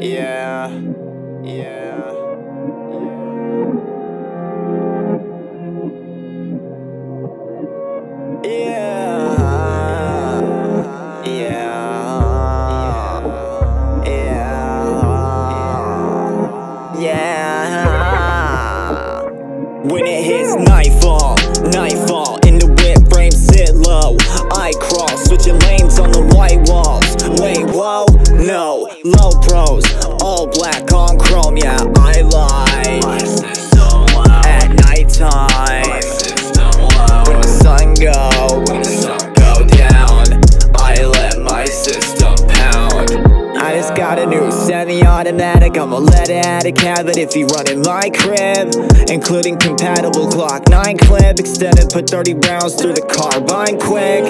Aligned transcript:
Yeah, 0.00 0.70
yeah. 1.42 2.14
Yeah, 8.44 9.34
yeah, 11.26 12.20
yeah, 14.06 14.78
yeah. 16.98 18.02
When 19.82 20.06
it 20.06 20.22
hits 20.24 20.47
low 29.04 29.30
pros, 29.42 29.84
all 30.22 30.46
black 30.46 30.92
on 30.92 31.18
chrome. 31.18 31.56
Yeah, 31.56 31.84
I 31.96 32.20
lie. 32.22 32.77
Got 43.98 44.16
a 44.16 44.26
new 44.26 44.48
semi-automatic. 44.52 45.76
I'ma 45.76 45.98
let 45.98 46.30
it 46.30 46.46
out 46.46 46.64
of 46.64 46.74
cab 46.76 47.08
if 47.08 47.34
he 47.34 47.42
running 47.42 47.82
my 47.82 48.08
crib, 48.14 48.70
including 49.10 49.58
compatible 49.58 50.30
Glock 50.30 50.70
9 50.70 50.98
clip. 50.98 51.40
Extended, 51.40 51.90
put 51.90 52.08
30 52.08 52.34
rounds 52.46 52.76
through 52.76 52.94
the 52.94 53.02
carbine 53.02 53.74
quick. 53.74 54.22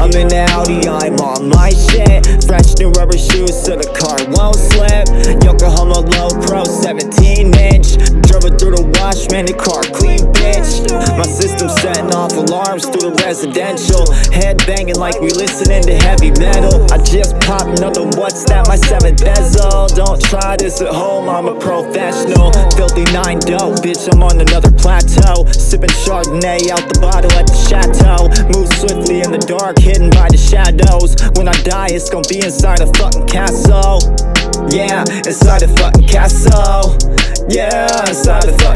I'm 0.00 0.08
in 0.16 0.28
the 0.32 0.48
Audi, 0.56 0.88
I'm 0.88 1.20
on 1.20 1.50
my 1.52 1.68
shit. 1.68 2.24
Fresh 2.48 2.80
new 2.80 2.88
rubber 2.96 3.18
shoes 3.18 3.52
so 3.52 3.76
the 3.76 3.92
car 3.92 4.16
won't 4.32 4.56
slip. 4.56 5.04
Yokohama 5.44 6.00
low 6.16 6.32
pro 6.48 6.64
17 6.64 7.52
inch. 7.60 8.00
Drove 8.24 8.48
it 8.48 8.56
through 8.56 8.72
the 8.80 8.84
wash, 9.04 9.28
man, 9.28 9.44
the 9.44 9.52
car 9.52 9.84
clean, 9.92 10.24
bitch. 10.32 10.80
My 11.20 11.28
system 11.28 11.68
setting 12.10 12.18
off 12.18 12.32
alarms 12.32 12.84
through 12.86 13.10
the 13.10 13.22
residential. 13.24 14.04
Head 14.32 14.58
banging 14.66 14.96
like 14.96 15.20
we 15.20 15.30
listening 15.30 15.82
to 15.82 15.94
heavy 16.06 16.30
metal. 16.38 16.86
I 16.92 16.98
just 17.02 17.38
popped 17.40 17.78
another 17.78 18.04
what's 18.18 18.44
that? 18.46 18.66
My 18.68 18.76
seventh 18.76 19.22
bezel. 19.22 19.86
Don't 19.88 20.20
try 20.22 20.56
this 20.56 20.80
at 20.80 20.92
home, 20.92 21.28
I'm 21.28 21.46
a 21.46 21.58
professional. 21.58 22.52
Filthy 22.76 23.04
nine 23.12 23.38
dope, 23.40 23.82
bitch, 23.82 24.08
I'm 24.12 24.22
on 24.22 24.40
another 24.40 24.70
plateau. 24.72 25.46
Sipping 25.52 25.90
Chardonnay 25.90 26.70
out 26.70 26.84
the 26.92 26.98
bottle 27.00 27.32
at 27.32 27.46
the 27.46 27.58
chateau. 27.68 28.28
Move 28.54 28.68
swiftly 28.78 29.22
in 29.22 29.30
the 29.32 29.42
dark, 29.42 29.78
hidden 29.78 30.10
by 30.10 30.28
the 30.28 30.38
shadows. 30.38 31.16
When 31.36 31.48
I 31.48 31.56
die, 31.62 31.88
it's 31.90 32.10
gonna 32.10 32.28
be 32.28 32.40
inside 32.40 32.80
a 32.80 32.88
fucking 32.94 33.26
castle. 33.26 34.00
Yeah, 34.70 35.04
inside 35.26 35.62
a 35.62 35.68
fucking 35.68 36.06
castle. 36.06 36.96
Yeah, 37.48 37.88
inside 38.06 38.44
a 38.44 38.52
fucking 38.58 38.69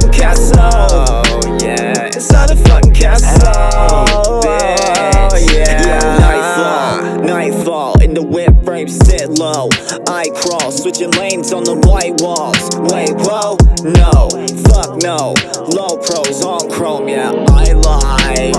frame, 8.63 8.89
sit 8.89 9.39
low. 9.39 9.69
I 10.07 10.31
crawl, 10.35 10.71
switching 10.71 11.11
lanes 11.13 11.53
on 11.53 11.65
the 11.65 11.75
white 11.87 12.21
walls. 12.21 12.69
Wait, 12.91 13.15
whoa, 13.27 13.57
no, 13.83 14.31
fuck 14.69 15.03
no. 15.03 15.35
Low 15.75 15.97
pros 15.99 16.45
on 16.45 16.71
chrome, 16.71 17.09
yeah, 17.09 17.31
I 17.31 17.73
lie. 17.73 18.54